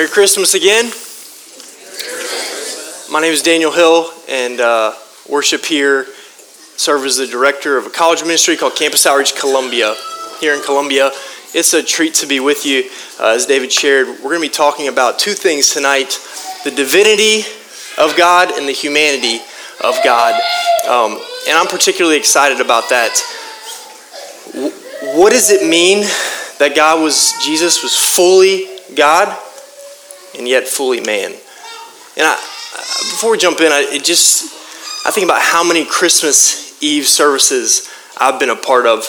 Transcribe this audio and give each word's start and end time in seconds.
Merry 0.00 0.08
Christmas 0.08 0.54
again. 0.54 0.86
My 3.12 3.20
name 3.20 3.34
is 3.34 3.42
Daniel 3.42 3.70
Hill, 3.70 4.10
and 4.30 4.58
uh, 4.58 4.94
worship 5.28 5.66
here. 5.66 6.06
Serve 6.78 7.04
as 7.04 7.18
the 7.18 7.26
director 7.26 7.76
of 7.76 7.84
a 7.84 7.90
college 7.90 8.22
ministry 8.22 8.56
called 8.56 8.76
Campus 8.76 9.04
Outreach 9.04 9.36
Columbia 9.38 9.94
here 10.40 10.54
in 10.54 10.62
Columbia. 10.62 11.10
It's 11.52 11.74
a 11.74 11.82
treat 11.82 12.14
to 12.14 12.26
be 12.26 12.40
with 12.40 12.64
you. 12.64 12.88
Uh, 13.20 13.34
as 13.34 13.44
David 13.44 13.70
shared, 13.70 14.06
we're 14.06 14.30
going 14.30 14.40
to 14.40 14.48
be 14.48 14.48
talking 14.48 14.88
about 14.88 15.18
two 15.18 15.34
things 15.34 15.68
tonight 15.68 16.18
the 16.64 16.70
divinity 16.70 17.40
of 17.98 18.16
God 18.16 18.52
and 18.52 18.66
the 18.66 18.72
humanity 18.72 19.40
of 19.84 19.98
God. 20.02 20.32
Um, 20.88 21.20
and 21.46 21.58
I'm 21.58 21.66
particularly 21.66 22.16
excited 22.16 22.62
about 22.62 22.88
that. 22.88 23.12
What 25.14 25.32
does 25.32 25.50
it 25.50 25.68
mean 25.68 26.06
that 26.58 26.72
God 26.74 27.02
was, 27.02 27.34
Jesus 27.44 27.82
was 27.82 27.94
fully 27.94 28.66
God 28.96 29.36
and 30.36 30.48
yet 30.48 30.66
fully 30.66 31.00
man? 31.00 31.32
And 32.16 32.26
I, 32.26 32.34
before 33.10 33.30
we 33.30 33.38
jump 33.38 33.60
in, 33.60 33.72
I, 33.72 33.86
it 33.90 34.04
just, 34.04 34.44
I 35.06 35.10
think 35.10 35.24
about 35.24 35.42
how 35.42 35.64
many 35.64 35.84
Christmas 35.84 36.82
Eve 36.82 37.06
services 37.06 37.88
I've 38.18 38.38
been 38.38 38.50
a 38.50 38.56
part 38.56 38.86
of. 38.86 39.08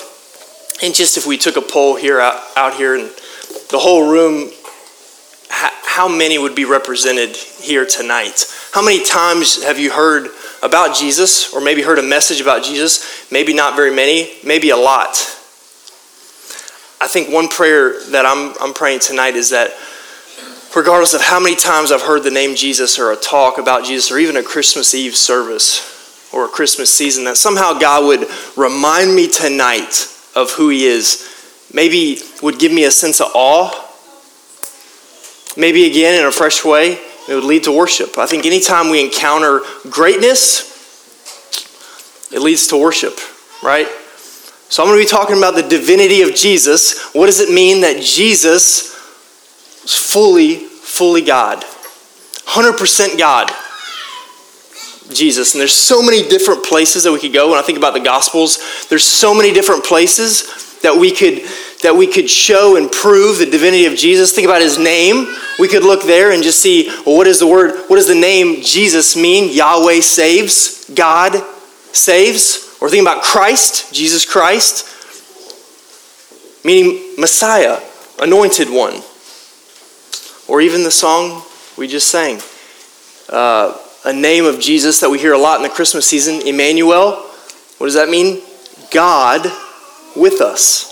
And 0.84 0.96
just 0.96 1.18
if 1.18 1.28
we 1.28 1.38
took 1.38 1.58
a 1.58 1.62
poll 1.62 1.96
here 1.96 2.20
out, 2.20 2.42
out 2.56 2.74
here 2.76 2.96
and 2.96 3.10
the 3.70 3.80
whole 3.80 4.10
room, 4.10 4.52
how 5.50 6.08
many 6.08 6.38
would 6.38 6.56
be 6.56 6.66
represented 6.66 7.36
here 7.36 7.86
tonight? 7.86 8.46
How 8.72 8.82
many 8.82 9.04
times 9.04 9.64
have 9.64 9.78
you 9.78 9.92
heard 9.92 10.30
about 10.64 10.96
Jesus 10.96 11.54
or 11.54 11.60
maybe 11.60 11.82
heard 11.82 12.00
a 12.00 12.04
message 12.04 12.40
about 12.40 12.64
Jesus? 12.64 13.30
Maybe 13.30 13.54
not 13.54 13.76
very 13.76 13.94
many, 13.94 14.32
maybe 14.46 14.70
a 14.70 14.78
lot. 14.78 15.10
I 17.02 17.08
think 17.08 17.30
one 17.30 17.50
prayer 17.50 18.00
that 18.12 18.26
I'm, 18.26 18.54
I'm 18.62 18.74
praying 18.74 19.00
tonight 19.00 19.36
is 19.36 19.50
that 19.50 19.72
regardless 20.76 21.14
of 21.14 21.22
how 21.22 21.40
many 21.40 21.56
times 21.56 21.92
I've 21.92 22.02
heard 22.02 22.24
the 22.24 22.32
name 22.32 22.56
Jesus 22.56 22.98
or 22.98 23.12
a 23.12 23.16
talk 23.16 23.58
about 23.58 23.84
Jesus 23.86 24.12
or 24.12 24.18
even 24.20 24.38
a 24.38 24.44
Christmas 24.44 24.94
Eve 24.94 25.16
service 25.16 26.30
or 26.34 26.46
a 26.46 26.50
Christmas 26.50 26.94
season, 26.94 27.26
that 27.26 27.38
somehow 27.38 27.78
God 27.78 28.06
would 28.06 28.28
remind 28.56 29.14
me 29.14 29.28
tonight 29.28 30.08
of 30.36 30.52
who 30.52 30.70
He 30.70 30.86
is. 30.86 31.28
Maybe 31.74 32.20
would 32.42 32.60
give 32.60 32.72
me 32.72 32.86
a 32.86 32.92
sense 32.92 33.20
of 33.20 33.28
awe. 33.34 33.70
Maybe 35.58 35.86
again 35.86 36.20
in 36.20 36.26
a 36.26 36.32
fresh 36.32 36.64
way, 36.64 36.94
it 37.28 37.36
would 37.36 37.44
lead 37.44 37.64
to 37.66 37.72
worship. 37.72 38.18
I 38.18 38.26
think 38.26 38.46
anytime 38.46 38.90
we 38.90 39.04
encounter 39.04 39.62
greatness, 39.90 40.70
it 42.32 42.40
leads 42.40 42.68
to 42.68 42.78
worship, 42.78 43.20
right? 43.62 43.88
So 44.70 44.82
I'm 44.82 44.90
going 44.90 45.00
to 45.00 45.06
be 45.06 45.10
talking 45.10 45.38
about 45.38 45.56
the 45.56 45.64
divinity 45.64 46.22
of 46.22 46.34
Jesus. 46.34 47.12
What 47.14 47.26
does 47.26 47.42
it 47.42 47.54
mean 47.54 47.82
that 47.82 48.02
Jesus 48.02 48.91
was 49.84 49.96
fully, 49.96 50.56
fully 50.56 51.22
God? 51.22 51.64
100% 52.46 53.18
God. 53.18 53.52
Jesus. 55.14 55.54
And 55.54 55.60
there's 55.60 55.74
so 55.74 56.02
many 56.02 56.28
different 56.28 56.64
places 56.64 57.04
that 57.04 57.12
we 57.12 57.20
could 57.20 57.34
go. 57.34 57.50
When 57.50 57.60
I 57.60 57.62
think 57.62 57.78
about 57.78 57.94
the 57.94 58.00
Gospels, 58.00 58.86
there's 58.90 59.04
so 59.04 59.34
many 59.34 59.54
different 59.54 59.84
places 59.84 60.80
that 60.82 60.96
we 60.96 61.12
could 61.12 61.44
that 61.82 61.96
we 61.96 62.06
could 62.06 62.30
show 62.30 62.78
and 62.78 62.92
prove 62.92 63.40
the 63.40 63.46
divinity 63.46 63.86
of 63.86 63.96
Jesus. 63.96 64.34
Think 64.34 64.48
about 64.48 64.62
his 64.62 64.78
name. 64.78 65.36
We 65.58 65.68
could 65.68 65.84
look 65.84 66.04
there 66.04 66.32
and 66.32 66.44
just 66.44 66.62
see 66.62 66.90
well, 67.06 67.18
what 67.18 67.28
is 67.28 67.40
the 67.40 67.48
word, 67.48 67.76
what 67.88 67.96
does 67.96 68.08
the 68.08 68.16
name 68.16 68.62
Jesus 68.62 69.16
mean? 69.16 69.52
Yahweh 69.52 70.02
saves, 70.02 70.90
God 70.94 71.44
saves. 71.92 72.78
Or 72.82 72.90
think 72.90 73.02
about 73.02 73.24
Christ, 73.24 73.94
Jesus 73.94 74.26
Christ, 74.26 74.88
meaning 76.66 77.16
Messiah, 77.18 77.80
anointed 78.20 78.70
one. 78.70 79.02
Or 80.52 80.60
even 80.60 80.84
the 80.84 80.92
song 80.92 81.44
we 81.78 81.88
just 81.88 82.10
sang, 82.10 82.42
uh, 83.30 83.78
a 84.04 84.12
name 84.12 84.44
of 84.44 84.60
Jesus 84.60 85.00
that 85.00 85.10
we 85.10 85.18
hear 85.18 85.32
a 85.32 85.38
lot 85.38 85.56
in 85.56 85.64
the 85.64 85.70
Christmas 85.70 86.06
season, 86.06 86.46
Emmanuel. 86.46 87.14
What 87.78 87.88
does 87.88 87.94
that 87.94 88.10
mean? 88.10 88.42
God 88.92 89.46
with 90.14 90.42
us. 90.42 90.92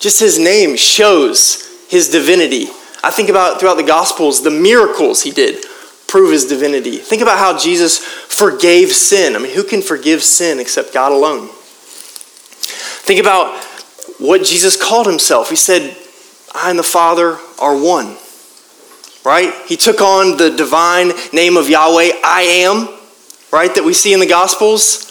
Just 0.00 0.18
his 0.18 0.40
name 0.40 0.76
shows 0.76 1.86
his 1.88 2.10
divinity. 2.10 2.66
I 3.04 3.12
think 3.12 3.28
about 3.28 3.60
throughout 3.60 3.76
the 3.76 3.84
Gospels 3.84 4.42
the 4.42 4.50
miracles 4.50 5.22
he 5.22 5.30
did 5.30 5.64
prove 6.08 6.32
his 6.32 6.46
divinity. 6.46 6.96
Think 6.96 7.22
about 7.22 7.38
how 7.38 7.56
Jesus 7.56 8.00
forgave 8.04 8.90
sin. 8.90 9.36
I 9.36 9.38
mean, 9.38 9.54
who 9.54 9.62
can 9.62 9.82
forgive 9.82 10.20
sin 10.24 10.58
except 10.58 10.92
God 10.92 11.12
alone? 11.12 11.46
Think 13.06 13.20
about 13.20 13.64
what 14.18 14.42
Jesus 14.42 14.76
called 14.76 15.06
himself. 15.06 15.48
He 15.48 15.54
said, 15.54 15.96
I 16.52 16.70
and 16.70 16.78
the 16.78 16.82
Father 16.82 17.38
are 17.60 17.80
one. 17.80 18.16
Right? 19.26 19.52
He 19.66 19.76
took 19.76 20.00
on 20.00 20.36
the 20.36 20.50
divine 20.50 21.10
name 21.32 21.56
of 21.56 21.68
Yahweh, 21.68 22.12
I 22.22 22.42
am, 22.42 22.88
right, 23.50 23.74
that 23.74 23.82
we 23.84 23.92
see 23.92 24.12
in 24.14 24.20
the 24.20 24.26
Gospels, 24.26 25.02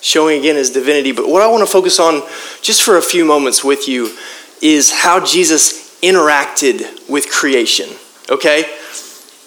showing 0.00 0.38
again 0.38 0.54
his 0.54 0.70
divinity. 0.70 1.10
But 1.10 1.28
what 1.28 1.42
I 1.42 1.48
want 1.48 1.66
to 1.66 1.66
focus 1.66 1.98
on 1.98 2.22
just 2.62 2.84
for 2.84 2.96
a 2.96 3.02
few 3.02 3.24
moments 3.24 3.64
with 3.64 3.88
you 3.88 4.16
is 4.62 4.92
how 4.92 5.18
Jesus 5.18 5.98
interacted 6.00 7.08
with 7.08 7.28
creation. 7.28 7.88
Okay? 8.30 8.64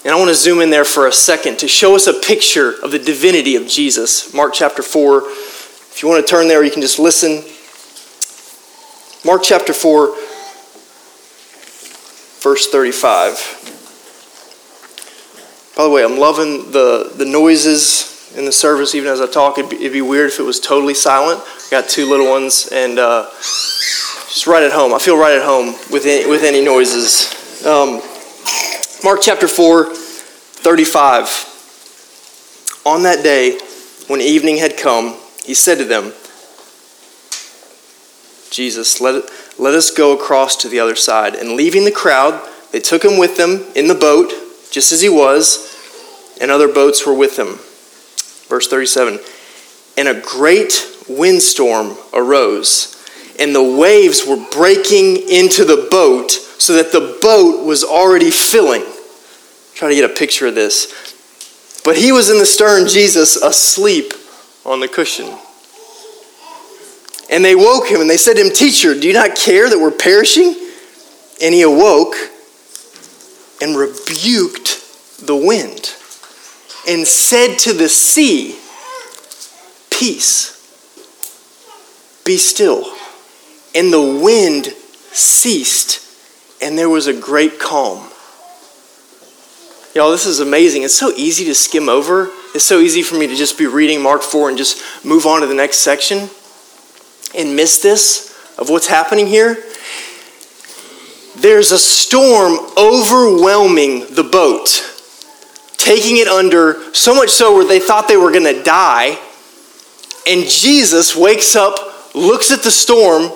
And 0.03 0.13
I 0.13 0.17
want 0.17 0.28
to 0.28 0.35
zoom 0.35 0.59
in 0.59 0.69
there 0.69 0.84
for 0.84 1.07
a 1.07 1.11
second 1.13 1.59
to 1.59 1.69
show 1.69 1.95
us 1.95 2.07
a 2.07 2.13
picture 2.13 2.73
of 2.84 2.91
the 2.91 3.00
divinity 3.00 3.55
of 3.55 3.67
Jesus. 3.69 4.34
Mark 4.34 4.53
chapter 4.53 4.84
4. 4.84 5.19
If 5.19 6.03
you 6.03 6.09
want 6.09 6.28
to 6.28 6.29
turn 6.29 6.50
there, 6.50 6.61
you 6.61 6.72
can 6.72 6.81
just 6.81 7.00
listen. 7.00 7.41
Mark 9.25 9.44
chapter 9.44 9.72
4, 9.72 10.13
verse 12.43 12.67
35. 12.67 13.71
By 15.77 15.83
the 15.85 15.89
way, 15.89 16.03
I'm 16.03 16.17
loving 16.19 16.71
the, 16.71 17.13
the 17.15 17.23
noises 17.25 18.35
in 18.35 18.43
the 18.45 18.51
service, 18.51 18.93
even 18.95 19.09
as 19.09 19.21
I 19.21 19.27
talk. 19.27 19.57
It'd 19.57 19.71
be, 19.71 19.77
it'd 19.77 19.93
be 19.93 20.01
weird 20.01 20.27
if 20.27 20.39
it 20.39 20.43
was 20.43 20.59
totally 20.59 20.93
silent. 20.93 21.41
I 21.41 21.69
got 21.71 21.87
two 21.87 22.05
little 22.07 22.29
ones, 22.29 22.67
and 22.71 22.99
uh, 22.99 23.29
just 23.31 24.45
right 24.45 24.61
at 24.61 24.73
home. 24.73 24.93
I 24.93 24.99
feel 24.99 25.17
right 25.17 25.33
at 25.33 25.43
home 25.43 25.67
with 25.89 26.05
any, 26.05 26.29
with 26.29 26.43
any 26.43 26.63
noises. 26.63 27.65
Um, 27.65 28.01
Mark 29.03 29.21
chapter 29.21 29.47
4, 29.47 29.95
35. 29.95 31.49
On 32.85 33.03
that 33.03 33.23
day, 33.23 33.57
when 34.07 34.19
evening 34.19 34.57
had 34.57 34.75
come, 34.77 35.15
he 35.45 35.53
said 35.53 35.77
to 35.77 35.85
them, 35.85 36.11
Jesus, 38.51 38.99
let, 38.99 39.23
let 39.58 39.74
us 39.74 39.91
go 39.91 40.14
across 40.18 40.56
to 40.58 40.69
the 40.69 40.80
other 40.80 40.96
side. 40.96 41.36
And 41.36 41.52
leaving 41.52 41.86
the 41.86 41.91
crowd, 41.91 42.41
they 42.72 42.80
took 42.80 43.03
him 43.03 43.18
with 43.18 43.38
them 43.38 43.64
in 43.75 43.88
the 43.88 43.96
boat, 43.96 44.31
just 44.72 44.91
as 44.91 45.02
he 45.02 45.09
was, 45.09 45.69
and 46.41 46.50
other 46.50 46.68
boats 46.68 47.06
were 47.06 47.14
with 47.14 47.38
him. 47.38 47.59
Verse 48.50 48.68
37 48.68 49.19
And 49.97 50.08
a 50.08 50.22
great 50.22 50.86
windstorm 51.08 51.97
arose, 52.14 52.96
and 53.40 53.53
the 53.53 53.64
waves 53.64 54.25
were 54.28 54.44
breaking 54.52 55.18
into 55.30 55.66
the 55.66 55.88
boat 55.90 56.31
so 56.31 56.74
that 56.74 56.91
the 56.91 57.18
boat 57.22 57.66
was 57.66 57.84
already 57.84 58.31
filling. 58.31 58.84
Try 59.74 59.90
to 59.90 59.96
get 59.96 60.09
a 60.09 60.14
picture 60.14 60.47
of 60.47 60.56
this. 60.56 61.12
But 61.84 61.97
he 61.97 62.12
was 62.12 62.30
in 62.30 62.38
the 62.38 62.46
stern, 62.46 62.88
Jesus, 62.88 63.35
asleep 63.35 64.14
on 64.66 64.80
the 64.80 64.88
cushion. 64.88 65.35
And 67.33 67.44
they 67.44 67.55
woke 67.55 67.88
him 67.88 67.99
and 67.99 68.07
they 68.07 68.17
said 68.17 68.35
to 68.35 68.45
him, 68.45 68.53
Teacher, 68.53 68.94
do 68.94 69.07
you 69.07 69.13
not 69.13 69.35
care 69.35 69.67
that 69.67 69.79
we're 69.79 69.89
perishing? 69.89 70.55
And 71.41 71.55
he 71.55 71.63
awoke 71.63 72.13
and 73.59 73.75
rebuked 73.75 75.25
the 75.25 75.35
wind 75.35 75.95
and 76.88 77.07
said 77.07 77.57
to 77.61 77.73
the 77.73 77.89
sea, 77.89 78.59
Peace, 79.89 80.51
be 82.23 82.38
still. 82.38 82.85
And 83.73 83.91
the 83.91 84.22
wind 84.23 84.67
ceased, 85.11 86.05
and 86.61 86.77
there 86.77 86.89
was 86.89 87.07
a 87.07 87.19
great 87.19 87.59
calm. 87.59 88.11
Y'all, 89.96 90.11
this 90.11 90.28
is 90.28 90.40
amazing. 90.40 90.84
It's 90.84 90.93
so 90.93 91.11
easy 91.16 91.46
to 91.46 91.55
skim 91.55 91.90
over. 91.90 92.29
It's 92.53 92.63
so 92.66 92.78
easy 92.78 93.02
for 93.02 93.16
me 93.16 93.25
to 93.25 93.35
just 93.35 93.58
be 93.58 93.66
reading 93.66 94.03
Mark 94.03 94.22
4 94.22 94.49
and 94.49 94.58
just 94.58 95.03
move 95.03 95.25
on 95.25 95.41
to 95.41 95.47
the 95.47 95.55
next 95.55 95.78
section 95.78 96.29
and 97.35 97.56
miss 97.56 97.82
this 97.82 98.34
of 98.58 98.70
what's 98.70 98.88
happening 98.88 99.28
here. 99.28 99.64
There's 101.38 101.72
a 101.72 101.80
storm 101.80 102.59
overwhelming 102.78 104.14
the 104.14 104.24
boat, 104.24 104.84
taking 105.78 106.18
it 106.18 106.28
under, 106.28 106.94
so 106.94 107.16
much 107.16 107.30
so 107.30 107.56
where 107.56 107.68
they 107.68 107.80
thought 107.80 108.08
they 108.08 108.18
were 108.18 108.32
going 108.32 108.44
to 108.44 108.64
die. 108.64 109.18
And 110.28 110.47
Jesus 110.47 111.16
wakes 111.16 111.56
up, 111.56 111.76
looks 112.16 112.52
at 112.52 112.64
the 112.64 112.72
storm, 112.72 113.32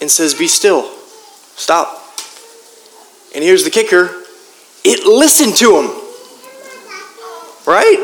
and 0.00 0.10
says, 0.10 0.34
Be 0.34 0.48
still. 0.48 0.90
Stop. 1.56 1.96
And 3.34 3.44
here's 3.44 3.64
the 3.64 3.70
kicker 3.70 4.10
it 4.82 5.06
listened 5.06 5.56
to 5.56 5.76
him. 5.76 5.90
Right? 7.66 8.02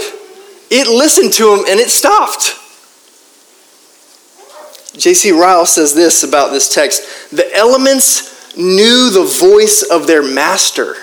It 0.70 0.88
listened 0.88 1.32
to 1.34 1.54
him 1.54 1.64
and 1.68 1.80
it 1.80 1.88
stopped. 1.90 2.54
J.C. 4.96 5.32
Ryle 5.32 5.66
says 5.66 5.94
this 5.94 6.22
about 6.22 6.52
this 6.52 6.72
text 6.72 7.30
The 7.30 7.54
elements 7.54 8.56
knew 8.56 9.10
the 9.10 9.24
voice 9.24 9.82
of 9.82 10.06
their 10.06 10.22
master. 10.22 10.96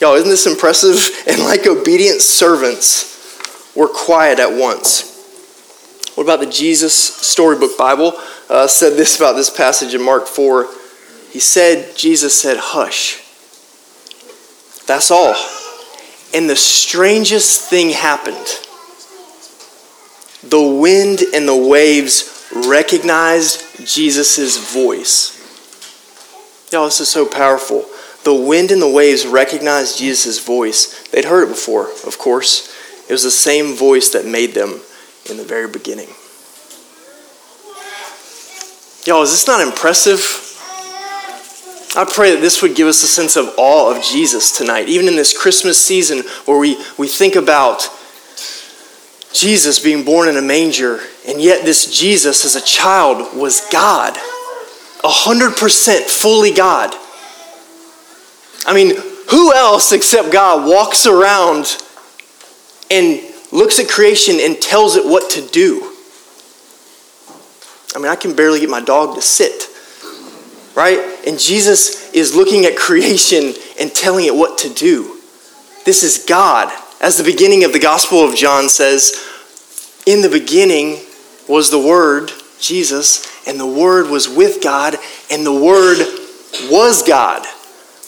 Y'all, 0.00 0.14
isn't 0.14 0.28
this 0.28 0.46
impressive? 0.46 1.10
And 1.28 1.44
like 1.44 1.66
obedient 1.66 2.20
servants, 2.20 3.12
were 3.74 3.88
quiet 3.88 4.38
at 4.38 4.52
once. 4.52 5.08
What 6.14 6.24
about 6.24 6.40
the 6.40 6.50
Jesus 6.50 6.94
Storybook 6.94 7.78
Bible? 7.78 8.12
Uh, 8.50 8.66
said 8.66 8.94
this 8.94 9.16
about 9.16 9.34
this 9.34 9.48
passage 9.48 9.94
in 9.94 10.02
Mark 10.02 10.26
4. 10.26 10.68
He 11.30 11.40
said, 11.40 11.96
Jesus 11.96 12.38
said, 12.40 12.58
hush. 12.58 13.18
That's 14.86 15.10
all. 15.10 15.34
And 16.34 16.50
the 16.50 16.56
strangest 16.56 17.70
thing 17.70 17.90
happened. 17.90 18.46
The 20.42 20.60
wind 20.60 21.20
and 21.34 21.48
the 21.48 21.56
waves 21.56 22.41
recognized 22.54 23.86
Jesus' 23.86 24.72
voice. 24.72 25.38
Y'all, 26.72 26.86
this 26.86 27.00
is 27.00 27.08
so 27.08 27.26
powerful. 27.26 27.86
The 28.24 28.34
wind 28.34 28.70
and 28.70 28.80
the 28.80 28.88
waves 28.88 29.26
recognized 29.26 29.98
Jesus' 29.98 30.44
voice. 30.44 31.06
They'd 31.08 31.24
heard 31.24 31.44
it 31.44 31.48
before, 31.48 31.90
of 32.06 32.18
course. 32.18 32.72
It 33.08 33.12
was 33.12 33.24
the 33.24 33.30
same 33.30 33.74
voice 33.74 34.10
that 34.10 34.24
made 34.24 34.54
them 34.54 34.80
in 35.28 35.36
the 35.36 35.44
very 35.44 35.68
beginning. 35.68 36.08
Y'all, 39.04 39.22
is 39.22 39.32
this 39.32 39.46
not 39.46 39.60
impressive? 39.60 40.20
I 41.94 42.06
pray 42.10 42.34
that 42.34 42.40
this 42.40 42.62
would 42.62 42.74
give 42.74 42.86
us 42.86 43.02
a 43.02 43.06
sense 43.06 43.36
of 43.36 43.52
awe 43.58 43.94
of 43.94 44.02
Jesus 44.02 44.56
tonight, 44.56 44.88
even 44.88 45.08
in 45.08 45.16
this 45.16 45.36
Christmas 45.36 45.84
season 45.84 46.22
where 46.46 46.58
we, 46.58 46.82
we 46.96 47.08
think 47.08 47.34
about 47.34 47.90
Jesus 49.32 49.78
being 49.80 50.04
born 50.04 50.28
in 50.28 50.36
a 50.36 50.42
manger, 50.42 51.00
and 51.26 51.40
yet 51.40 51.64
this 51.64 51.98
Jesus 51.98 52.44
as 52.44 52.56
a 52.56 52.60
child 52.60 53.36
was 53.36 53.66
God, 53.70 54.14
100% 55.02 56.00
fully 56.10 56.52
God. 56.52 56.94
I 58.66 58.74
mean, 58.74 58.94
who 59.30 59.54
else 59.54 59.92
except 59.92 60.32
God 60.32 60.68
walks 60.68 61.06
around 61.06 61.82
and 62.90 63.20
looks 63.50 63.78
at 63.80 63.88
creation 63.88 64.36
and 64.40 64.60
tells 64.60 64.96
it 64.96 65.04
what 65.04 65.30
to 65.32 65.46
do? 65.48 65.92
I 67.94 67.98
mean, 67.98 68.08
I 68.08 68.16
can 68.16 68.34
barely 68.34 68.60
get 68.60 68.70
my 68.70 68.80
dog 68.80 69.16
to 69.16 69.22
sit, 69.22 69.68
right? 70.74 70.98
And 71.26 71.38
Jesus 71.38 72.12
is 72.12 72.34
looking 72.34 72.64
at 72.64 72.76
creation 72.76 73.54
and 73.80 73.94
telling 73.94 74.26
it 74.26 74.34
what 74.34 74.58
to 74.58 74.68
do. 74.68 75.18
This 75.84 76.02
is 76.02 76.24
God. 76.26 76.72
As 77.02 77.18
the 77.18 77.24
beginning 77.24 77.64
of 77.64 77.72
the 77.72 77.80
Gospel 77.80 78.20
of 78.20 78.36
John 78.36 78.68
says, 78.68 79.28
in 80.06 80.22
the 80.22 80.28
beginning 80.28 81.00
was 81.48 81.68
the 81.68 81.78
Word, 81.80 82.30
Jesus, 82.60 83.26
and 83.44 83.58
the 83.58 83.66
Word 83.66 84.08
was 84.08 84.28
with 84.28 84.62
God, 84.62 84.94
and 85.28 85.44
the 85.44 85.52
Word 85.52 85.98
was 86.70 87.02
God. 87.02 87.44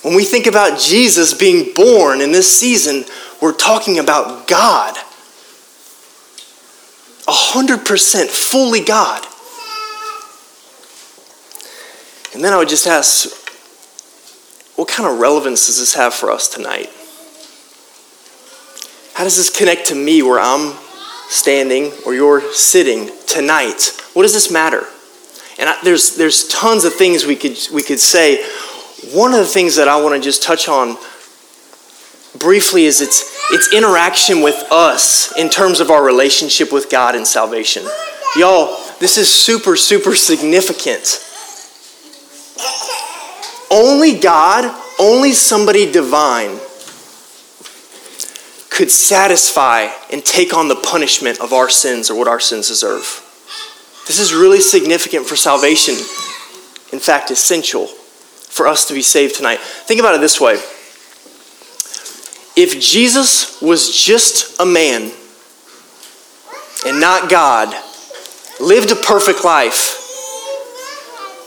When 0.02 0.14
we 0.14 0.24
think 0.24 0.46
about 0.46 0.78
Jesus 0.78 1.34
being 1.34 1.74
born 1.74 2.20
in 2.20 2.30
this 2.30 2.60
season, 2.60 3.04
we're 3.42 3.52
talking 3.52 3.98
about 3.98 4.46
God. 4.46 4.94
100% 7.26 8.26
fully 8.28 8.80
God. 8.80 9.26
And 12.32 12.44
then 12.44 12.52
I 12.52 12.58
would 12.58 12.68
just 12.68 12.86
ask, 12.86 13.28
what 14.76 14.86
kind 14.86 15.08
of 15.08 15.18
relevance 15.18 15.66
does 15.66 15.80
this 15.80 15.94
have 15.94 16.14
for 16.14 16.30
us 16.30 16.48
tonight? 16.48 16.90
How 19.14 19.22
does 19.22 19.36
this 19.36 19.48
connect 19.48 19.86
to 19.86 19.94
me 19.94 20.22
where 20.22 20.40
I'm 20.40 20.76
standing 21.28 21.92
or 22.04 22.14
you're 22.14 22.52
sitting 22.52 23.10
tonight? 23.28 23.92
What 24.12 24.22
does 24.22 24.32
this 24.32 24.50
matter? 24.50 24.84
And 25.56 25.68
I, 25.68 25.76
there's, 25.84 26.16
there's 26.16 26.48
tons 26.48 26.84
of 26.84 26.94
things 26.94 27.24
we 27.24 27.36
could, 27.36 27.56
we 27.72 27.84
could 27.84 28.00
say. 28.00 28.44
One 29.12 29.32
of 29.32 29.38
the 29.38 29.46
things 29.46 29.76
that 29.76 29.86
I 29.86 30.02
want 30.02 30.16
to 30.16 30.20
just 30.20 30.42
touch 30.42 30.68
on 30.68 30.96
briefly 32.40 32.86
is 32.86 33.00
its, 33.00 33.52
its 33.52 33.72
interaction 33.72 34.42
with 34.42 34.56
us 34.72 35.36
in 35.38 35.48
terms 35.48 35.78
of 35.78 35.90
our 35.90 36.04
relationship 36.04 36.72
with 36.72 36.90
God 36.90 37.14
and 37.14 37.24
salvation. 37.24 37.86
Y'all, 38.36 38.76
this 38.98 39.16
is 39.16 39.32
super, 39.32 39.76
super 39.76 40.16
significant. 40.16 41.20
Only 43.70 44.18
God, 44.18 44.76
only 44.98 45.30
somebody 45.30 45.90
divine 45.90 46.58
could 48.74 48.90
satisfy 48.90 49.88
and 50.10 50.24
take 50.24 50.52
on 50.52 50.66
the 50.66 50.74
punishment 50.74 51.40
of 51.40 51.52
our 51.52 51.70
sins 51.70 52.10
or 52.10 52.18
what 52.18 52.26
our 52.26 52.40
sins 52.40 52.66
deserve. 52.66 53.22
This 54.08 54.18
is 54.18 54.34
really 54.34 54.60
significant 54.60 55.26
for 55.26 55.36
salvation. 55.36 55.94
In 56.92 56.98
fact, 56.98 57.30
essential 57.30 57.86
for 57.86 58.66
us 58.66 58.88
to 58.88 58.94
be 58.94 59.00
saved 59.00 59.36
tonight. 59.36 59.60
Think 59.60 60.00
about 60.00 60.16
it 60.16 60.20
this 60.20 60.40
way 60.40 60.54
if 62.56 62.80
Jesus 62.80 63.60
was 63.62 63.96
just 63.96 64.60
a 64.60 64.66
man 64.66 65.12
and 66.86 67.00
not 67.00 67.30
God, 67.30 67.74
lived 68.60 68.90
a 68.90 68.96
perfect 68.96 69.44
life, 69.44 70.00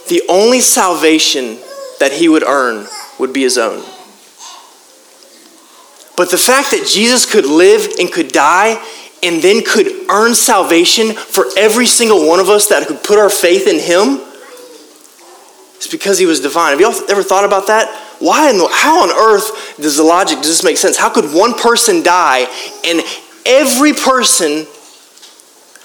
the 0.08 0.22
only 0.28 0.60
salvation 0.60 1.58
that 2.00 2.12
he 2.12 2.28
would 2.28 2.42
earn 2.42 2.86
would 3.18 3.32
be 3.32 3.42
his 3.42 3.58
own. 3.58 3.84
But 6.18 6.32
the 6.32 6.36
fact 6.36 6.72
that 6.72 6.84
Jesus 6.84 7.30
could 7.30 7.46
live 7.46 7.92
and 8.00 8.10
could 8.10 8.32
die 8.32 8.84
and 9.22 9.40
then 9.40 9.62
could 9.64 9.86
earn 10.10 10.34
salvation 10.34 11.12
for 11.12 11.44
every 11.56 11.86
single 11.86 12.26
one 12.26 12.40
of 12.40 12.48
us 12.48 12.66
that 12.70 12.88
could 12.88 13.04
put 13.04 13.20
our 13.20 13.30
faith 13.30 13.68
in 13.68 13.78
him 13.78 14.20
is 15.78 15.86
because 15.86 16.18
he 16.18 16.26
was 16.26 16.40
divine. 16.40 16.72
Have 16.72 16.80
y'all 16.80 17.08
ever 17.08 17.22
thought 17.22 17.44
about 17.44 17.68
that? 17.68 17.88
Why 18.18 18.50
in 18.50 18.58
the, 18.58 18.68
how 18.68 19.04
on 19.04 19.10
earth 19.10 19.76
does 19.76 19.96
the 19.96 20.02
logic 20.02 20.38
does 20.38 20.48
this 20.48 20.64
make 20.64 20.76
sense? 20.76 20.96
How 20.96 21.08
could 21.08 21.26
one 21.26 21.54
person 21.54 22.02
die 22.02 22.48
and 22.84 23.00
every 23.46 23.92
person 23.92 24.66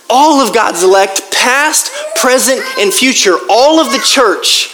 all 0.10 0.42
of 0.42 0.52
God's 0.52 0.82
elect, 0.82 1.32
past, 1.32 1.92
present, 2.16 2.60
and 2.80 2.92
future, 2.92 3.38
all 3.52 3.80
of 3.80 3.92
the 3.92 4.00
church 4.00 4.74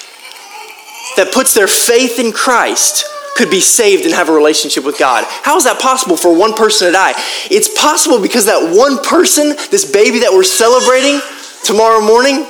that 1.18 1.34
puts 1.34 1.54
their 1.54 1.68
faith 1.68 2.18
in 2.18 2.32
Christ 2.32 3.04
could 3.40 3.50
be 3.50 3.62
saved 3.62 4.04
and 4.04 4.14
have 4.14 4.28
a 4.28 4.34
relationship 4.34 4.84
with 4.84 5.00
God. 5.00 5.24
How 5.44 5.56
is 5.56 5.64
that 5.64 5.80
possible 5.80 6.18
for 6.18 6.38
one 6.38 6.54
person 6.54 6.88
to 6.88 6.92
die? 6.92 7.14
It's 7.50 7.74
possible 7.80 8.22
because 8.22 8.46
that 8.46 8.76
one 8.76 9.02
person, 9.02 9.56
this 9.72 9.90
baby 9.90 10.20
that 10.20 10.32
we're 10.32 10.44
celebrating 10.44 11.22
tomorrow 11.64 12.02
morning, 12.06 12.46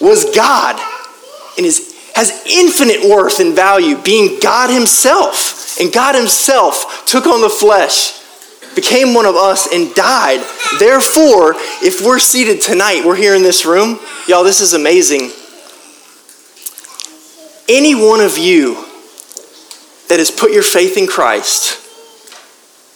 was 0.00 0.32
God 0.34 0.80
and 1.58 1.66
is, 1.66 1.92
has 2.14 2.30
infinite 2.46 3.10
worth 3.10 3.40
and 3.40 3.56
value, 3.56 3.96
being 3.96 4.38
God 4.40 4.70
Himself. 4.70 5.78
And 5.80 5.92
God 5.92 6.14
Himself 6.14 7.04
took 7.06 7.26
on 7.26 7.40
the 7.42 7.50
flesh, 7.50 8.22
became 8.76 9.14
one 9.14 9.26
of 9.26 9.34
us, 9.34 9.66
and 9.74 9.92
died. 9.96 10.46
Therefore, 10.78 11.54
if 11.82 12.06
we're 12.06 12.20
seated 12.20 12.62
tonight, 12.62 13.02
we're 13.04 13.16
here 13.16 13.34
in 13.34 13.42
this 13.42 13.66
room, 13.66 13.98
y'all, 14.28 14.44
this 14.44 14.60
is 14.60 14.74
amazing 14.74 15.32
any 17.68 17.94
one 17.94 18.20
of 18.20 18.36
you 18.36 18.84
that 20.10 20.18
has 20.18 20.30
put 20.30 20.50
your 20.50 20.64
faith 20.64 20.98
in 20.98 21.06
Christ 21.06 21.78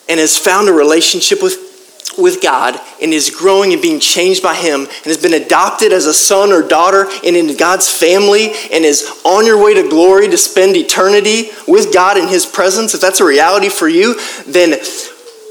and 0.08 0.18
has 0.18 0.36
found 0.36 0.68
a 0.68 0.72
relationship 0.72 1.40
with, 1.40 2.12
with 2.18 2.42
God 2.42 2.78
and 3.00 3.12
is 3.12 3.30
growing 3.30 3.72
and 3.72 3.80
being 3.80 4.00
changed 4.00 4.42
by 4.42 4.56
Him 4.56 4.80
and 4.80 5.06
has 5.06 5.22
been 5.22 5.32
adopted 5.32 5.92
as 5.92 6.06
a 6.06 6.12
son 6.12 6.50
or 6.50 6.66
daughter 6.66 7.06
and 7.24 7.36
in 7.36 7.56
God's 7.56 7.88
family 7.88 8.48
and 8.72 8.84
is 8.84 9.22
on 9.24 9.46
your 9.46 9.62
way 9.62 9.74
to 9.74 9.88
glory 9.88 10.28
to 10.28 10.36
spend 10.36 10.76
eternity 10.76 11.50
with 11.68 11.94
God 11.94 12.18
in 12.18 12.26
His 12.26 12.44
presence, 12.44 12.94
if 12.94 13.00
that's 13.00 13.20
a 13.20 13.24
reality 13.24 13.68
for 13.68 13.88
you, 13.88 14.20
then 14.48 14.76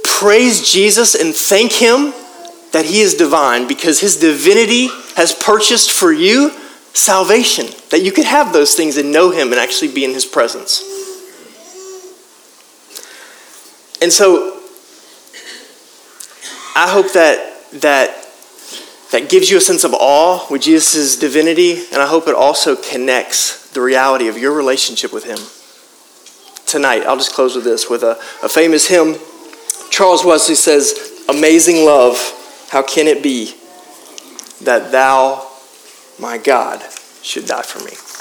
praise 0.04 0.70
Jesus 0.70 1.16
and 1.16 1.34
thank 1.34 1.72
Him 1.72 2.12
that 2.74 2.86
He 2.86 3.00
is 3.00 3.14
divine 3.14 3.70
because 3.70 4.02
His 4.02 4.18
divinity 4.18 4.88
has 5.16 5.34
purchased 5.34 5.94
for 5.94 6.12
you 6.12 6.52
salvation, 6.94 7.68
that 7.90 8.04
you 8.04 8.12
could 8.12 8.26
have 8.26 8.52
those 8.52 8.76
things 8.76 8.98
and 8.98 9.14
know 9.14 9.32
Him 9.32 9.54
and 9.54 9.62
actually 9.62 9.94
be 9.94 10.04
in 10.04 10.12
His 10.12 10.26
presence. 10.26 10.93
And 14.04 14.12
so, 14.12 14.60
I 16.76 16.90
hope 16.90 17.14
that 17.14 17.72
that 17.82 18.28
that 19.14 19.30
gives 19.30 19.50
you 19.50 19.58
a 19.58 19.62
sense 19.62 19.86
of 19.86 19.94
awe 19.94 20.46
with 20.52 20.64
Jesus' 20.64 21.16
divinity, 21.18 21.86
and 21.86 22.02
I 22.02 22.08
hope 22.08 22.28
it 22.28 22.36
also 22.36 22.76
connects 22.76 23.72
the 23.72 23.80
reality 23.80 24.28
of 24.28 24.38
your 24.38 24.52
relationship 24.52 25.14
with 25.14 25.24
Him. 25.24 25.38
Tonight, 26.66 27.06
I'll 27.06 27.16
just 27.16 27.34
close 27.34 27.56
with 27.56 27.64
this 27.64 27.90
with 27.90 28.04
a, 28.04 28.20
a 28.44 28.50
famous 28.50 28.90
hymn. 28.90 29.16
Charles 29.90 30.26
Wesley 30.26 30.56
says, 30.56 31.24
Amazing 31.30 31.86
love, 31.86 32.18
how 32.72 32.82
can 32.82 33.08
it 33.08 33.24
be 33.24 33.56
that 34.64 34.92
thou 34.92 35.48
my 36.20 36.38
God 36.38 36.84
should 37.22 37.46
die 37.46 37.62
for 37.62 37.80
me. 37.80 38.13